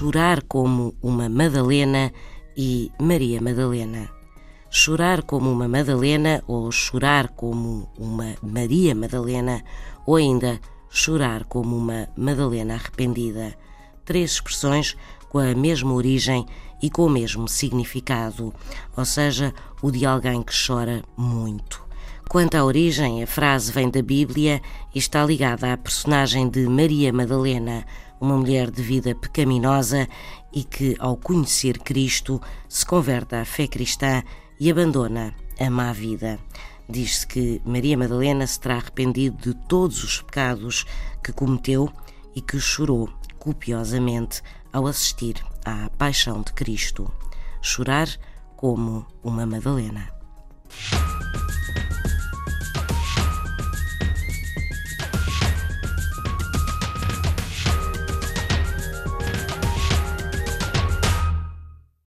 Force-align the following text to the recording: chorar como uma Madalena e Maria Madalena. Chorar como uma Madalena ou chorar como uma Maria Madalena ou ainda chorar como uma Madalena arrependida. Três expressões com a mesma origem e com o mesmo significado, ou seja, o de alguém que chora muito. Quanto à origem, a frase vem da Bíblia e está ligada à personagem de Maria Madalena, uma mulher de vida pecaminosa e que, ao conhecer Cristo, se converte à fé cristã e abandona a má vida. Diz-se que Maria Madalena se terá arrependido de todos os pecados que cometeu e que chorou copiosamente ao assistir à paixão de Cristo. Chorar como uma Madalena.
chorar 0.00 0.40
como 0.44 0.94
uma 1.02 1.28
Madalena 1.28 2.10
e 2.56 2.90
Maria 2.98 3.38
Madalena. 3.38 4.08
Chorar 4.70 5.20
como 5.24 5.52
uma 5.52 5.68
Madalena 5.68 6.42
ou 6.48 6.72
chorar 6.72 7.28
como 7.28 7.86
uma 7.98 8.34
Maria 8.40 8.94
Madalena 8.94 9.62
ou 10.06 10.16
ainda 10.16 10.58
chorar 10.88 11.44
como 11.44 11.76
uma 11.76 12.08
Madalena 12.16 12.76
arrependida. 12.76 13.54
Três 14.02 14.30
expressões 14.30 14.96
com 15.28 15.38
a 15.38 15.54
mesma 15.54 15.92
origem 15.92 16.46
e 16.80 16.88
com 16.88 17.04
o 17.04 17.10
mesmo 17.10 17.46
significado, 17.46 18.54
ou 18.96 19.04
seja, 19.04 19.52
o 19.82 19.90
de 19.90 20.06
alguém 20.06 20.42
que 20.42 20.54
chora 20.66 21.02
muito. 21.14 21.89
Quanto 22.30 22.54
à 22.54 22.64
origem, 22.64 23.24
a 23.24 23.26
frase 23.26 23.72
vem 23.72 23.90
da 23.90 24.00
Bíblia 24.00 24.62
e 24.94 25.00
está 25.00 25.26
ligada 25.26 25.72
à 25.72 25.76
personagem 25.76 26.48
de 26.48 26.64
Maria 26.68 27.12
Madalena, 27.12 27.84
uma 28.20 28.36
mulher 28.36 28.70
de 28.70 28.80
vida 28.80 29.16
pecaminosa 29.16 30.06
e 30.52 30.62
que, 30.62 30.94
ao 31.00 31.16
conhecer 31.16 31.80
Cristo, 31.80 32.40
se 32.68 32.86
converte 32.86 33.34
à 33.34 33.44
fé 33.44 33.66
cristã 33.66 34.22
e 34.60 34.70
abandona 34.70 35.34
a 35.58 35.68
má 35.68 35.92
vida. 35.92 36.38
Diz-se 36.88 37.26
que 37.26 37.60
Maria 37.64 37.98
Madalena 37.98 38.46
se 38.46 38.60
terá 38.60 38.76
arrependido 38.76 39.36
de 39.36 39.54
todos 39.66 40.04
os 40.04 40.22
pecados 40.22 40.86
que 41.24 41.32
cometeu 41.32 41.90
e 42.32 42.40
que 42.40 42.60
chorou 42.60 43.10
copiosamente 43.40 44.40
ao 44.72 44.86
assistir 44.86 45.34
à 45.64 45.90
paixão 45.98 46.42
de 46.42 46.52
Cristo. 46.52 47.10
Chorar 47.60 48.06
como 48.56 49.04
uma 49.20 49.44
Madalena. 49.44 50.12